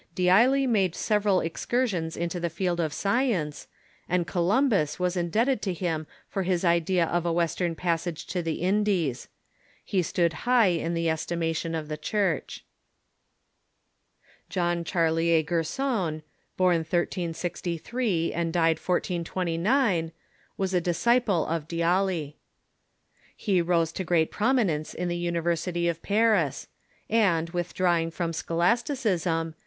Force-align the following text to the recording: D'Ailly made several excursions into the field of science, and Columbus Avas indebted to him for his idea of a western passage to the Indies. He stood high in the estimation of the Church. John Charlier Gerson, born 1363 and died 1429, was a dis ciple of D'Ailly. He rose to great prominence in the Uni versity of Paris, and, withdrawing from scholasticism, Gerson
D'Ailly 0.15 0.65
made 0.65 0.95
several 0.95 1.41
excursions 1.41 2.17
into 2.17 2.39
the 2.39 2.49
field 2.49 2.79
of 2.79 2.91
science, 2.91 3.67
and 4.09 4.25
Columbus 4.25 4.95
Avas 4.97 5.15
indebted 5.15 5.61
to 5.61 5.73
him 5.75 6.07
for 6.27 6.41
his 6.41 6.65
idea 6.65 7.05
of 7.05 7.23
a 7.23 7.31
western 7.31 7.75
passage 7.75 8.25
to 8.25 8.41
the 8.41 8.63
Indies. 8.63 9.27
He 9.85 10.01
stood 10.01 10.33
high 10.49 10.69
in 10.73 10.95
the 10.95 11.07
estimation 11.07 11.75
of 11.75 11.87
the 11.87 11.97
Church. 11.97 12.65
John 14.49 14.83
Charlier 14.83 15.43
Gerson, 15.45 16.23
born 16.57 16.77
1363 16.77 18.33
and 18.33 18.51
died 18.51 18.79
1429, 18.79 20.11
was 20.57 20.73
a 20.73 20.81
dis 20.81 21.05
ciple 21.05 21.47
of 21.47 21.67
D'Ailly. 21.67 22.37
He 23.37 23.61
rose 23.61 23.91
to 23.91 24.03
great 24.03 24.31
prominence 24.31 24.95
in 24.95 25.09
the 25.09 25.17
Uni 25.17 25.41
versity 25.41 25.87
of 25.87 26.01
Paris, 26.01 26.65
and, 27.07 27.51
withdrawing 27.51 28.09
from 28.09 28.33
scholasticism, 28.33 29.49
Gerson 29.49 29.55